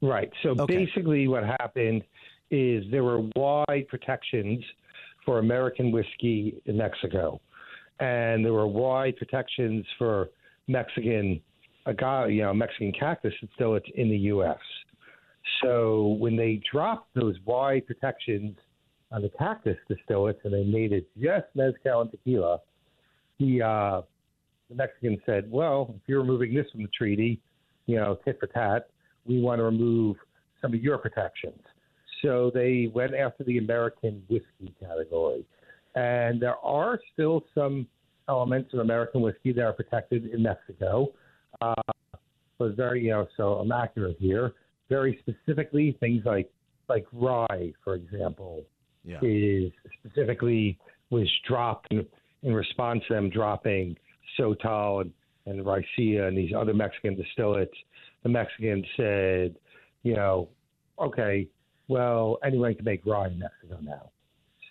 Right. 0.02 0.32
So 0.44 0.50
Okay. 0.50 0.86
basically, 0.86 1.28
what 1.28 1.44
happened 1.44 2.04
is 2.52 2.84
there 2.92 3.04
were 3.04 3.22
wide 3.36 3.88
protections 3.90 4.64
for 5.26 5.40
American 5.40 5.92
whiskey 5.92 6.62
in 6.66 6.78
Mexico, 6.78 7.40
and 8.00 8.44
there 8.44 8.54
were 8.54 8.68
wide 8.68 9.16
protections 9.18 9.86
for 9.98 10.30
Mexican 10.68 11.42
agave, 11.86 12.32
you 12.32 12.42
know, 12.44 12.54
Mexican 12.54 12.92
cactus 12.98 13.34
distillates 13.44 13.90
in 13.96 14.10
the 14.10 14.18
U.S. 14.18 14.58
So 15.62 16.16
when 16.20 16.36
they 16.36 16.62
dropped 16.72 17.14
those 17.16 17.36
wide 17.46 17.86
protections 17.86 18.58
on 19.12 19.22
the 19.22 19.30
cactus 19.38 19.78
distillates 19.90 20.44
and 20.44 20.54
they 20.54 20.64
made 20.64 20.92
it 20.92 21.08
just 21.22 21.46
mezcal 21.56 22.02
and 22.02 22.12
tequila, 22.12 22.60
the 23.40 23.62
uh, 23.62 24.02
the 24.70 24.76
Mexicans 24.76 25.20
said, 25.26 25.50
"Well, 25.52 25.94
if 25.96 26.02
you're 26.08 26.22
removing 26.22 26.54
this 26.54 26.66
from 26.72 26.84
the 26.84 26.90
treaty, 26.90 27.40
you 27.86 27.96
know, 27.98 28.18
tit 28.26 28.38
for 28.40 28.48
tat, 28.48 28.88
we 29.26 29.42
want 29.42 29.60
to 29.60 29.64
remove 29.64 30.18
some 30.62 30.74
of 30.74 30.82
your 30.82 30.98
protections." 30.98 31.60
So 32.24 32.50
they 32.53 32.89
went 32.94 33.13
after 33.13 33.44
the 33.44 33.58
American 33.58 34.24
whiskey 34.30 34.74
category, 34.80 35.46
and 35.96 36.42
there 36.42 36.56
are 36.58 37.00
still 37.13 37.44
some 37.53 37.86
elements 38.30 38.74
of 38.74 38.80
American 38.80 39.22
whiskey 39.22 39.51
that 39.53 39.62
are 39.62 39.74
protected 39.74 40.27
in 40.34 40.42
Mexico. 40.42 41.12
Uh, 41.62 41.74
but 42.58 42.75
very, 42.75 43.03
you 43.03 43.12
know, 43.12 43.27
so 43.36 43.56
I'm 43.56 43.72
accurate 43.72 44.15
here. 44.20 44.53
Very 44.89 45.20
specifically, 45.22 45.98
things 46.00 46.24
like 46.25 46.50
like 46.89 47.06
rye, 47.13 47.74
for 47.84 47.96
example, 47.96 48.63
Yeah. 49.06 49.20
is 49.22 49.72
specifically 50.00 50.77
was 51.10 51.30
dropped 51.48 51.92
in, 51.92 52.06
in 52.44 52.53
response 52.53 53.03
to 53.08 53.13
them 53.15 53.30
dropping 53.30 53.96
Sotol 54.38 55.01
and, 55.01 55.12
and 55.46 55.65
Raicilla 55.65 56.27
and 56.27 56.38
these 56.38 56.53
other 56.53 56.74
Mexican 56.74 57.15
distillates. 57.15 57.75
The 58.24 58.30
Mexicans 58.30 58.86
said, 58.98 59.56
you 60.03 60.15
know, 60.15 60.50
okay, 61.00 61.48
well, 61.88 62.38
anyone 62.44 62.75
can 62.75 62.86
make 62.86 63.06
rye 63.06 63.28
in 63.28 63.40
Mexico 63.40 63.78
now. 63.82 64.10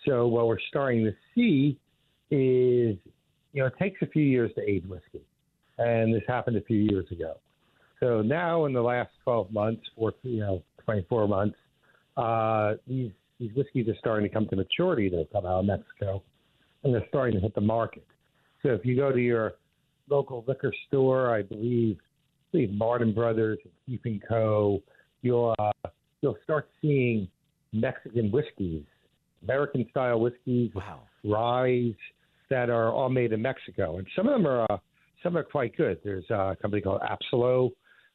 So 0.05 0.27
what 0.27 0.47
we're 0.47 0.59
starting 0.69 1.05
to 1.05 1.13
see 1.33 1.79
is, 2.29 2.97
you 3.53 3.61
know, 3.61 3.67
it 3.67 3.73
takes 3.79 4.01
a 4.01 4.07
few 4.07 4.23
years 4.23 4.51
to 4.55 4.61
age 4.69 4.83
whiskey, 4.85 5.21
and 5.77 6.13
this 6.13 6.23
happened 6.27 6.57
a 6.57 6.61
few 6.61 6.77
years 6.77 7.05
ago. 7.11 7.35
So 7.99 8.21
now, 8.21 8.65
in 8.65 8.73
the 8.73 8.81
last 8.81 9.11
12 9.23 9.51
months, 9.51 9.83
or 9.95 10.13
you 10.23 10.39
know, 10.39 10.63
24 10.83 11.27
months, 11.27 11.55
uh, 12.17 12.73
these 12.87 13.11
these 13.39 13.51
whiskeys 13.55 13.87
are 13.87 13.95
starting 13.99 14.27
to 14.27 14.33
come 14.33 14.47
to 14.49 14.55
maturity 14.55 15.09
have 15.15 15.31
come 15.31 15.45
out 15.45 15.59
of 15.59 15.65
Mexico, 15.65 16.21
and 16.83 16.93
they're 16.93 17.05
starting 17.09 17.35
to 17.35 17.41
hit 17.41 17.55
the 17.55 17.61
market. 17.61 18.05
So 18.61 18.69
if 18.69 18.85
you 18.85 18.95
go 18.95 19.11
to 19.11 19.19
your 19.19 19.53
local 20.09 20.43
liquor 20.47 20.73
store, 20.87 21.33
I 21.33 21.41
believe, 21.41 21.97
I 21.97 22.45
believe 22.51 22.73
Martin 22.73 23.13
Brothers 23.13 23.59
Keith 23.85 24.01
and 24.05 24.21
Co, 24.27 24.81
you'll 25.21 25.55
uh, 25.59 25.89
you'll 26.23 26.37
start 26.43 26.69
seeing 26.81 27.27
Mexican 27.73 28.31
whiskeys, 28.31 28.83
American 29.43 29.85
style 29.91 30.19
whiskeys, 30.19 30.71
Wow. 30.73 31.01
ryes 31.23 31.93
that 32.49 32.69
are 32.69 32.91
all 32.91 33.09
made 33.09 33.33
in 33.33 33.41
Mexico, 33.41 33.97
and 33.97 34.07
some 34.15 34.27
of 34.27 34.33
them 34.33 34.47
are 34.47 34.65
uh, 34.71 34.77
some 35.21 35.37
are 35.37 35.43
quite 35.43 35.75
good. 35.77 35.99
There's 36.03 36.29
a 36.29 36.57
company 36.61 36.81
called 36.81 37.01
Abasolo, 37.01 37.71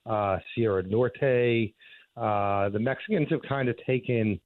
uh, 0.07 0.39
Sierra 0.55 0.83
Norte. 0.83 1.75
Uh, 2.17 2.69
the 2.71 2.79
Mexicans 2.79 3.29
have 3.31 3.41
kind 3.49 3.69
of 3.69 3.77
taken 3.87 4.39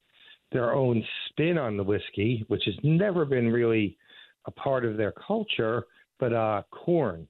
their 0.52 0.72
own 0.72 1.02
spin 1.28 1.56
on 1.58 1.76
the 1.76 1.82
whiskey, 1.82 2.44
which 2.48 2.62
has 2.66 2.74
never 2.84 3.24
been 3.24 3.50
really 3.50 3.96
a 4.46 4.50
part 4.50 4.84
of 4.84 4.96
their 4.96 5.12
culture. 5.12 5.84
But 6.20 6.32
uh, 6.32 6.62
corn, 6.70 7.26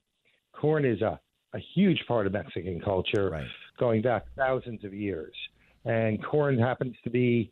corn 0.52 0.84
is 0.84 1.00
a, 1.02 1.18
a 1.54 1.58
huge 1.74 2.02
part 2.06 2.26
of 2.26 2.32
Mexican 2.34 2.80
culture, 2.80 3.30
Right. 3.30 3.46
going 3.78 4.02
back 4.02 4.24
thousands 4.36 4.84
of 4.84 4.92
years. 4.92 5.32
And 5.84 6.24
corn 6.24 6.58
happens 6.58 6.94
to 7.04 7.10
be 7.10 7.50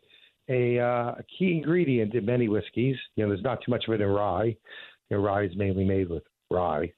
a, 0.49 0.79
uh, 0.79 1.15
a 1.19 1.25
key 1.39 1.53
ingredient 1.53 2.15
in 2.15 2.25
many 2.25 2.49
whiskeys. 2.49 2.97
You 3.17 3.25
know, 3.25 3.31
there's 3.31 3.43
not 3.45 3.61
too 3.65 3.71
much 3.71 3.85
of 3.89 3.95
it 3.95 4.01
in 4.01 4.09
rye. 4.09 4.57
You 5.09 5.17
know, 5.17 5.19
rye 5.19 5.45
is 5.45 5.57
mainly 5.57 5.85
made 5.85 6.09
with 6.09 6.23
rye. 6.51 6.93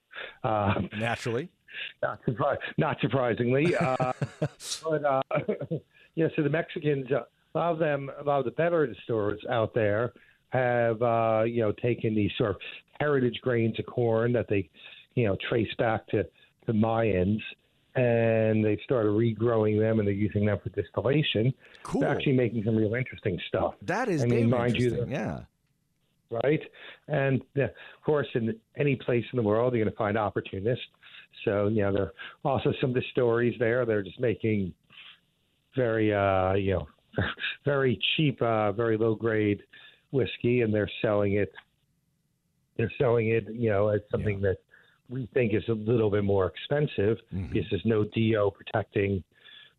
Uh, 0.45 0.75
Naturally. 0.99 1.49
not, 2.03 2.21
surpri- 2.27 2.59
not 2.79 2.99
surprisingly. 3.01 3.75
Uh, 3.77 4.13
but, 4.85 5.05
uh, 5.05 5.23
yeah, 6.15 6.29
so 6.37 6.43
the 6.43 6.51
Mexicans, 6.51 7.07
uh, 7.11 7.23
a 7.55 7.59
lot 7.59 7.73
of 7.73 7.79
them, 7.79 8.11
a 8.19 8.23
lot 8.23 8.39
of 8.39 8.45
the 8.45 8.51
better 8.53 8.87
distillers 8.87 9.41
out 9.51 9.75
there 9.75 10.13
have, 10.51 11.01
uh, 11.03 11.43
you 11.47 11.63
know, 11.63 11.73
taken 11.73 12.15
these 12.15 12.31
sort 12.37 12.51
of 12.51 12.57
heritage 13.01 13.39
grains 13.43 13.79
of 13.79 13.87
corn 13.87 14.33
that 14.33 14.49
they, 14.49 14.69
you 15.15 15.27
know, 15.27 15.37
trace 15.49 15.73
back 15.79 16.07
to 16.09 16.25
the 16.67 16.73
Mayans. 16.73 17.41
And 17.95 18.65
they've 18.65 18.79
started 18.85 19.11
regrowing 19.11 19.79
them, 19.79 19.99
and 19.99 20.09
they're 20.09 20.15
using 20.15 20.47
them 20.47 20.59
for 20.63 20.71
distillation. 20.71 21.53
Cool. 21.83 22.01
They're 22.01 22.11
actually 22.11 22.33
making 22.33 22.65
some 22.65 22.75
real 22.75 22.95
interesting 22.95 23.39
stuff 23.49 23.75
That 23.83 24.09
is 24.09 24.23
I 24.23 24.27
mean, 24.27 24.49
mind 24.49 24.77
you, 24.77 25.05
yeah. 25.09 25.41
right? 26.31 26.63
And 27.09 27.43
uh, 27.59 27.65
of 27.65 27.71
course, 28.05 28.29
in 28.35 28.57
any 28.77 28.97
place 28.97 29.25
in 29.33 29.37
the 29.37 29.43
world, 29.43 29.75
you're 29.75 29.85
going 29.85 29.93
to 29.93 29.99
find 29.99 30.17
opportunists. 30.17 30.85
So, 31.45 31.69
you 31.69 31.83
know, 31.83 31.93
there 31.93 32.03
are 32.05 32.13
also 32.45 32.73
some 32.81 32.95
distilleries 32.95 33.59
there. 33.59 33.85
They're 33.85 34.03
just 34.03 34.21
making 34.21 34.73
very, 35.77 36.15
uh, 36.15 36.55
you 36.55 36.75
know, 36.75 36.89
very 37.65 38.01
cheap, 38.17 38.41
uh, 38.41 38.73
very 38.73 38.97
low 38.97 39.15
grade 39.15 39.63
whiskey, 40.13 40.61
and 40.63 40.73
they're 40.73 40.91
selling 41.01 41.35
it. 41.35 41.53
They're 42.77 42.93
selling 42.99 43.29
it, 43.29 43.49
you 43.51 43.71
know, 43.71 43.89
as 43.89 44.01
something 44.11 44.41
that 44.43 44.59
we 45.13 45.29
think 45.35 45.55
is 45.55 45.63
a 45.69 45.73
little 45.75 46.11
bit 46.11 46.25
more 46.25 46.47
expensive 46.47 47.19
Mm-hmm. 47.33 47.53
because 47.53 47.69
there's 47.71 47.85
no 47.85 48.05
DO 48.05 48.51
protecting 48.55 49.23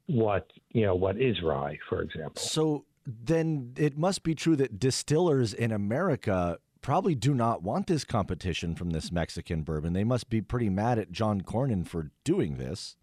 what 0.08 0.52
you 0.72 0.86
know 0.86 0.96
what 0.96 1.20
is 1.20 1.42
rye, 1.42 1.78
for 1.90 2.02
example. 2.02 2.42
So 2.42 2.86
then 3.06 3.74
it 3.78 3.98
must 3.98 4.24
be 4.24 4.36
true 4.36 4.56
that 4.58 4.80
distillers 4.80 5.54
in 5.54 5.72
America 5.72 6.58
probably 6.82 7.16
do 7.16 7.34
not 7.34 7.64
want 7.64 7.88
this 7.88 8.04
competition 8.04 8.76
from 8.76 8.92
this 8.92 9.12
Mexican 9.12 9.62
bourbon. 9.64 9.94
They 9.94 10.04
must 10.04 10.30
be 10.30 10.42
pretty 10.42 10.70
mad 10.70 11.00
at 11.00 11.12
John 11.12 11.42
Cornyn 11.42 11.88
for 11.88 12.12
doing 12.24 12.58
this. 12.58 12.96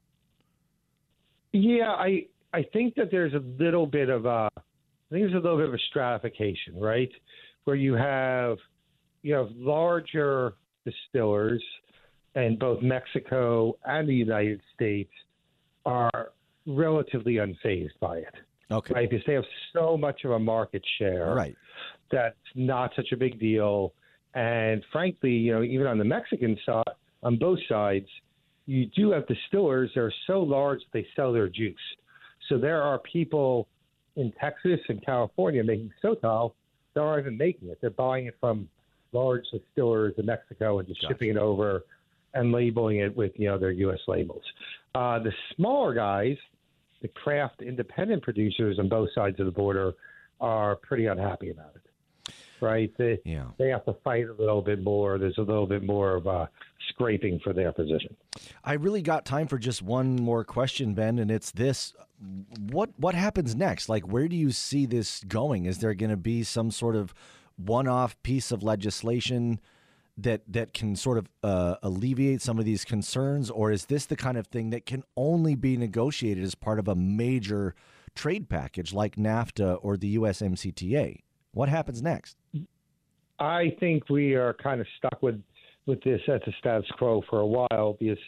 Yeah, 1.52 1.90
I 1.90 2.26
I 2.52 2.62
think 2.72 2.94
that 2.96 3.10
there's 3.10 3.34
a 3.34 3.42
little 3.62 3.86
bit 3.86 4.08
of 4.08 4.26
a 4.26 4.48
I 4.56 5.10
think 5.10 5.22
there's 5.22 5.32
a 5.32 5.36
little 5.36 5.56
bit 5.58 5.68
of 5.68 5.74
a 5.74 5.78
stratification, 5.90 6.78
right? 6.78 7.10
Where 7.64 7.76
you 7.76 7.94
have 7.94 8.58
you 9.22 9.34
have 9.34 9.48
larger 9.56 10.54
distillers 10.84 11.62
and 12.34 12.58
both 12.58 12.82
Mexico 12.82 13.76
and 13.84 14.08
the 14.08 14.14
United 14.14 14.60
States 14.74 15.10
are 15.84 16.32
relatively 16.66 17.34
unfazed 17.34 17.98
by 18.00 18.18
it. 18.18 18.34
Okay. 18.70 18.94
Right? 18.94 19.10
Because 19.10 19.24
they 19.26 19.34
have 19.34 19.44
so 19.72 19.96
much 19.96 20.24
of 20.24 20.32
a 20.32 20.38
market 20.38 20.82
share 20.98 21.34
Right. 21.34 21.56
that's 22.10 22.36
not 22.54 22.92
such 22.94 23.12
a 23.12 23.16
big 23.16 23.40
deal. 23.40 23.92
And 24.34 24.84
frankly, 24.92 25.32
you 25.32 25.52
know, 25.52 25.62
even 25.62 25.86
on 25.86 25.98
the 25.98 26.04
Mexican 26.04 26.56
side, 26.64 26.84
on 27.22 27.36
both 27.36 27.58
sides, 27.68 28.06
you 28.66 28.86
do 28.86 29.10
have 29.10 29.26
distillers 29.26 29.90
that 29.94 30.00
are 30.00 30.12
so 30.26 30.40
large 30.40 30.78
that 30.80 30.92
they 30.92 31.06
sell 31.16 31.32
their 31.32 31.48
juice. 31.48 31.76
So 32.48 32.58
there 32.58 32.80
are 32.82 33.00
people 33.00 33.66
in 34.16 34.32
Texas 34.40 34.80
and 34.88 35.04
California 35.04 35.64
making 35.64 35.92
Sotol 36.02 36.52
that 36.94 37.00
aren't 37.00 37.26
even 37.26 37.36
making 37.36 37.68
it. 37.68 37.78
They're 37.80 37.90
buying 37.90 38.26
it 38.26 38.36
from 38.40 38.68
large 39.12 39.44
distillers 39.52 40.14
in 40.18 40.26
Mexico 40.26 40.78
and 40.78 40.86
just 40.86 41.00
Gotcha. 41.02 41.14
shipping 41.14 41.30
it 41.30 41.36
over 41.36 41.84
and 42.34 42.52
labeling 42.52 42.98
it 42.98 43.16
with 43.16 43.32
you 43.36 43.48
know 43.48 43.58
their 43.58 43.70
U.S. 43.72 43.98
labels. 44.08 44.42
Uh, 44.94 45.18
the 45.18 45.32
smaller 45.56 45.94
guys, 45.94 46.36
the 47.02 47.08
craft 47.08 47.62
independent 47.62 48.22
producers 48.22 48.78
on 48.78 48.88
both 48.88 49.08
sides 49.14 49.38
of 49.40 49.46
the 49.46 49.52
border, 49.52 49.92
are 50.40 50.76
pretty 50.76 51.06
unhappy 51.06 51.50
about 51.50 51.72
it. 51.76 52.34
Right? 52.60 52.92
They, 52.98 53.18
Yeah. 53.24 53.46
they 53.58 53.68
have 53.68 53.84
to 53.86 53.94
fight 54.04 54.26
a 54.28 54.34
little 54.34 54.60
bit 54.62 54.82
more. 54.82 55.16
There's 55.18 55.38
a 55.38 55.42
little 55.42 55.66
bit 55.66 55.82
more 55.82 56.16
of 56.16 56.26
uh, 56.26 56.46
scraping 56.90 57.40
for 57.42 57.52
their 57.54 57.72
position. 57.72 58.14
I 58.62 58.74
really 58.74 59.00
got 59.00 59.24
time 59.24 59.46
for 59.48 59.58
just 59.58 59.80
one 59.80 60.16
more 60.16 60.44
question, 60.44 60.92
Ben, 60.94 61.18
and 61.18 61.30
it's 61.30 61.52
this: 61.52 61.94
what 62.70 62.90
what 62.98 63.14
happens 63.14 63.54
next? 63.54 63.88
Like, 63.88 64.06
where 64.06 64.28
do 64.28 64.36
you 64.36 64.50
see 64.50 64.84
this 64.86 65.24
going? 65.24 65.64
Is 65.64 65.78
there 65.78 65.94
going 65.94 66.10
to 66.10 66.16
be 66.18 66.42
some 66.42 66.70
sort 66.70 66.96
of 66.96 67.14
one-off 67.56 68.20
piece 68.22 68.52
of 68.52 68.62
legislation 68.62 69.58
that 70.22 70.42
that 70.48 70.72
can 70.72 70.96
sort 70.96 71.18
of 71.18 71.28
uh, 71.42 71.76
alleviate 71.82 72.42
some 72.42 72.58
of 72.58 72.64
these 72.64 72.84
concerns, 72.84 73.50
or 73.50 73.70
is 73.70 73.86
this 73.86 74.06
the 74.06 74.16
kind 74.16 74.36
of 74.36 74.46
thing 74.46 74.70
that 74.70 74.86
can 74.86 75.04
only 75.16 75.54
be 75.54 75.76
negotiated 75.76 76.44
as 76.44 76.54
part 76.54 76.78
of 76.78 76.88
a 76.88 76.94
major 76.94 77.74
trade 78.14 78.48
package 78.48 78.92
like 78.92 79.16
NAFTA 79.16 79.78
or 79.82 79.96
the 79.96 80.16
USMCTA? 80.16 81.22
What 81.52 81.68
happens 81.68 82.02
next? 82.02 82.36
I 83.38 83.74
think 83.80 84.08
we 84.08 84.34
are 84.34 84.54
kind 84.54 84.80
of 84.80 84.86
stuck 84.98 85.22
with 85.22 85.42
with 85.86 86.02
this 86.02 86.20
as 86.28 86.40
a 86.46 86.52
status 86.58 86.88
quo 86.98 87.22
for 87.28 87.40
a 87.40 87.46
while 87.46 87.96
because, 87.98 88.18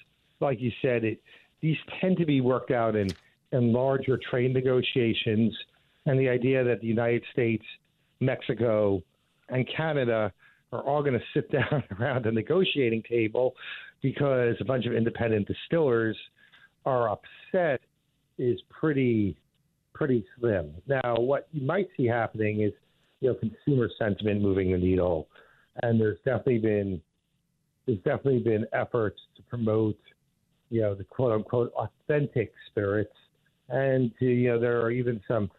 like 0.40 0.61
you 0.61 0.72
said, 0.80 1.04
it 1.04 1.22
these 1.61 1.76
tend 2.00 2.16
to 2.16 2.26
be 2.26 2.40
worked 2.40 2.70
out 2.70 2.96
in 2.96 3.08
in 3.52 3.72
larger 3.72 4.18
trade 4.30 4.54
negotiations, 4.54 5.56
and 6.06 6.18
the 6.18 6.28
idea 6.28 6.64
that 6.64 6.80
the 6.80 6.87
United 6.87 7.22
States, 7.32 7.64
Mexico, 8.20 9.02
and 9.50 9.68
Canada 9.76 10.32
are 10.73 10.83
all 10.83 11.02
going 11.02 11.14
to 11.14 11.25
sit 11.35 11.50
down 11.52 11.83
around 11.99 12.26
a 12.26 12.33
negotiating 12.33 13.02
table 13.09 13.55
because 14.02 14.57
a 14.61 14.64
bunch 14.64 14.87
of 14.87 14.95
independent 14.95 15.47
distillers 15.47 16.17
are 16.85 17.11
upset 17.11 17.81
is 18.38 18.61
pretty 18.69 19.37
pretty 19.95 20.25
slim. 20.38 20.75
Now, 20.87 21.16
what 21.16 21.49
you 21.53 21.64
might 21.64 21.87
see 21.96 22.07
happening 22.07 22.62
is 22.62 22.73
you 23.20 23.29
know 23.29 23.35
consumer 23.35 23.88
sentiment 23.99 24.42
moving 24.42 24.73
the 24.73 24.79
needle, 24.79 25.29
and 25.83 26.01
there's 26.01 26.18
definitely 26.25 26.59
been 26.59 27.01
there's 27.87 27.99
definitely 27.99 28.40
been 28.40 28.66
efforts 28.73 29.20
to 29.37 29.42
promote 29.42 29.99
you 30.70 30.81
know 30.81 30.94
the 30.94 31.05
quote 31.05 31.33
unquote 31.33 31.73
authentic 31.75 32.53
spirits, 32.70 33.14
and 33.68 34.11
to, 34.18 34.25
you 34.25 34.49
know 34.49 34.59
there 34.59 34.81
are 34.81 34.90
even 34.90 35.20
some 35.29 35.51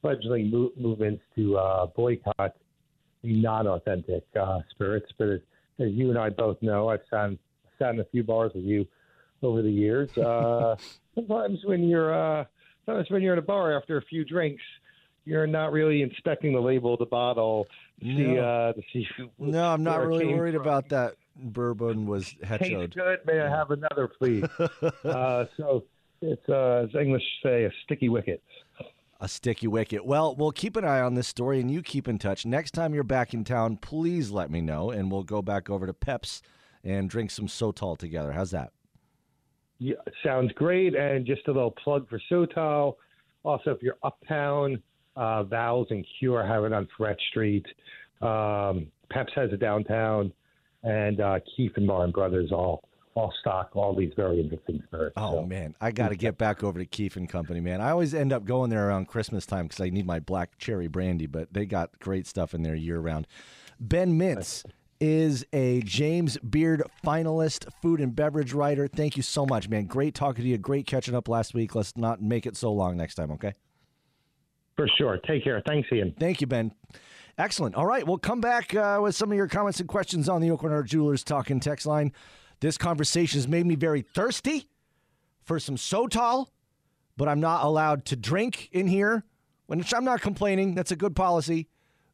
fledgling 0.00 0.50
mo- 0.50 0.72
movements 0.78 1.22
to 1.34 1.56
uh, 1.56 1.86
boycott 1.86 2.54
the 3.22 3.40
non-authentic 3.40 4.24
uh, 4.40 4.60
spirits. 4.70 5.06
But 5.18 5.28
as, 5.28 5.40
as 5.80 5.90
you 5.92 6.10
and 6.10 6.18
I 6.18 6.30
both 6.30 6.60
know, 6.62 6.88
I've 6.88 7.00
sat, 7.10 7.30
sat 7.78 7.94
in 7.94 8.00
a 8.00 8.04
few 8.04 8.22
bars 8.22 8.52
with 8.54 8.64
you 8.64 8.86
over 9.42 9.62
the 9.62 9.70
years. 9.70 10.10
Uh, 10.16 10.76
sometimes 11.14 11.58
when 11.64 11.88
you're 11.88 12.14
uh, 12.40 12.44
sometimes 12.86 13.10
when 13.10 13.22
you're 13.22 13.32
in 13.32 13.38
a 13.38 13.42
bar 13.42 13.76
after 13.76 13.96
a 13.96 14.02
few 14.02 14.24
drinks, 14.24 14.62
you're 15.24 15.46
not 15.46 15.72
really 15.72 16.02
inspecting 16.02 16.52
the 16.52 16.60
label 16.60 16.92
of 16.94 16.98
the 17.00 17.06
bottle 17.06 17.66
to 18.00 18.06
see 18.06 18.22
No. 18.34 18.40
uh, 18.44 18.72
to 18.74 18.82
see. 18.92 19.06
No, 19.38 19.64
I'm 19.72 19.82
not 19.82 20.06
really 20.06 20.26
worried 20.26 20.54
from. 20.54 20.62
about 20.62 20.88
that. 20.90 21.14
Bourbon 21.36 22.06
was 22.06 22.24
Tastes 22.32 22.44
hechoed. 22.46 22.94
good. 22.94 23.18
May 23.26 23.40
I 23.40 23.48
have 23.48 23.70
another, 23.70 24.08
please? 24.08 24.44
uh, 25.04 25.44
so 25.56 25.84
it's 26.20 26.48
uh, 26.48 26.86
as 26.88 26.94
English 27.00 27.22
say, 27.44 27.64
a 27.64 27.70
sticky 27.84 28.08
wicket. 28.08 28.42
A 29.20 29.28
sticky 29.28 29.66
wicket. 29.66 30.06
Well, 30.06 30.36
we'll 30.36 30.52
keep 30.52 30.76
an 30.76 30.84
eye 30.84 31.00
on 31.00 31.14
this 31.14 31.26
story 31.26 31.60
and 31.60 31.70
you 31.70 31.82
keep 31.82 32.06
in 32.06 32.18
touch. 32.18 32.46
Next 32.46 32.70
time 32.70 32.94
you're 32.94 33.02
back 33.02 33.34
in 33.34 33.42
town, 33.42 33.76
please 33.76 34.30
let 34.30 34.50
me 34.50 34.60
know 34.60 34.90
and 34.90 35.10
we'll 35.10 35.24
go 35.24 35.42
back 35.42 35.68
over 35.68 35.86
to 35.86 35.92
Peps 35.92 36.40
and 36.84 37.10
drink 37.10 37.32
some 37.32 37.48
Sotol 37.48 37.98
together. 37.98 38.30
How's 38.30 38.52
that? 38.52 38.72
Yeah, 39.80 39.96
sounds 40.24 40.52
great. 40.52 40.94
And 40.94 41.26
just 41.26 41.48
a 41.48 41.52
little 41.52 41.74
plug 41.82 42.08
for 42.08 42.20
Sotol. 42.30 42.94
Also, 43.42 43.70
if 43.70 43.82
you're 43.82 43.98
uptown, 44.04 44.82
uh, 45.16 45.44
and 45.90 46.06
Cure 46.18 46.46
have 46.46 46.64
it 46.64 46.72
on 46.72 46.88
Fret 46.96 47.16
Street. 47.30 47.66
Um, 48.22 48.86
Peps 49.10 49.32
has 49.34 49.52
it 49.52 49.60
downtown, 49.60 50.32
and 50.82 51.20
uh, 51.20 51.40
Keith 51.56 51.72
and 51.76 51.86
Martin 51.86 52.12
Brothers 52.12 52.52
all 52.52 52.87
all 53.18 53.34
stock 53.40 53.70
all 53.74 53.94
these 53.94 54.12
very 54.16 54.40
interesting 54.40 54.82
spirits. 54.86 55.14
Oh 55.16 55.32
So, 55.32 55.46
man, 55.46 55.74
I 55.80 55.90
got 55.90 56.08
to 56.08 56.16
get 56.16 56.38
back 56.38 56.62
over 56.62 56.78
to 56.78 56.86
Keefe 56.86 57.16
and 57.16 57.28
Company, 57.28 57.60
man. 57.60 57.80
I 57.80 57.90
always 57.90 58.14
end 58.14 58.32
up 58.32 58.44
going 58.44 58.70
there 58.70 58.88
around 58.88 59.08
Christmas 59.08 59.44
time 59.44 59.66
because 59.66 59.80
I 59.80 59.90
need 59.90 60.06
my 60.06 60.20
black 60.20 60.56
cherry 60.58 60.86
brandy, 60.86 61.26
but 61.26 61.52
they 61.52 61.66
got 61.66 61.98
great 61.98 62.26
stuff 62.26 62.54
in 62.54 62.62
there 62.62 62.74
year 62.74 63.00
round. 63.00 63.26
Ben 63.80 64.18
Mintz 64.18 64.64
is 65.00 65.44
a 65.52 65.80
James 65.82 66.38
Beard 66.38 66.82
finalist, 67.04 67.66
food 67.82 68.00
and 68.00 68.14
beverage 68.14 68.52
writer. 68.52 68.88
Thank 68.88 69.16
you 69.16 69.22
so 69.22 69.46
much, 69.46 69.68
man. 69.68 69.86
Great 69.86 70.14
talking 70.14 70.44
to 70.44 70.50
you. 70.50 70.58
Great 70.58 70.86
catching 70.86 71.14
up 71.14 71.28
last 71.28 71.54
week. 71.54 71.74
Let's 71.74 71.96
not 71.96 72.22
make 72.22 72.46
it 72.46 72.56
so 72.56 72.72
long 72.72 72.96
next 72.96 73.14
time, 73.14 73.30
okay? 73.32 73.52
For 74.76 74.88
sure. 74.96 75.18
Take 75.18 75.44
care. 75.44 75.62
Thanks, 75.66 75.88
Ian. 75.92 76.14
Thank 76.18 76.40
you, 76.40 76.46
Ben. 76.46 76.72
Excellent. 77.36 77.76
All 77.76 77.86
right, 77.86 78.04
we'll 78.04 78.18
come 78.18 78.40
back 78.40 78.74
uh, 78.74 78.98
with 79.00 79.14
some 79.14 79.30
of 79.30 79.36
your 79.36 79.46
comments 79.46 79.78
and 79.78 79.88
questions 79.88 80.28
on 80.28 80.40
the 80.40 80.50
Oakland 80.50 80.74
Art 80.74 80.86
Jewelers 80.86 81.22
Talking 81.22 81.60
text 81.60 81.86
line. 81.86 82.12
This 82.60 82.78
conversation 82.78 83.38
has 83.38 83.48
made 83.48 83.66
me 83.66 83.74
very 83.74 84.02
thirsty 84.02 84.68
for 85.44 85.58
some 85.58 85.76
Sotol, 85.76 86.48
but 87.16 87.28
I'm 87.28 87.40
not 87.40 87.64
allowed 87.64 88.04
to 88.06 88.16
drink 88.16 88.68
in 88.72 88.86
here. 88.86 89.24
Which 89.66 89.92
I'm 89.92 90.04
not 90.04 90.22
complaining. 90.22 90.74
That's 90.74 90.92
a 90.92 90.96
good 90.96 91.14
policy. 91.14 91.68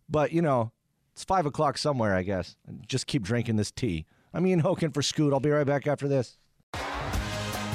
But, 0.09 0.33
you 0.33 0.42
know, 0.42 0.72
it's 1.12 1.22
5 1.22 1.46
o'clock 1.46 1.78
somewhere, 1.78 2.12
I 2.12 2.24
guess. 2.24 2.57
Just 2.88 3.07
keep 3.07 3.22
drinking 3.22 3.54
this 3.54 3.70
tea. 3.70 4.07
I'm 4.33 4.44
Ian 4.44 4.62
Hoken 4.62 4.92
for 4.92 5.02
Scoot. 5.02 5.33
I'll 5.33 5.38
be 5.38 5.50
right 5.50 5.64
back 5.64 5.87
after 5.87 6.09
this. 6.09 6.37